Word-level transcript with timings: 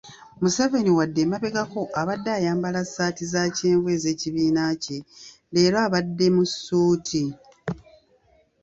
Museveni 0.41 0.91
wadde 0.97 1.19
emabegako 1.25 1.81
abadde 2.01 2.29
ayambala 2.37 2.79
ssaati 2.85 3.23
za 3.33 3.43
kyenvu 3.55 3.87
ez'ekibiina 3.95 4.63
kye, 4.83 4.97
leero 5.53 5.77
abadde 5.85 6.25
mu 6.35 6.43
ssuuti. 6.51 7.23